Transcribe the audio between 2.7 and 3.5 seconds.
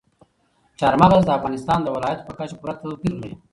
توپیر لري.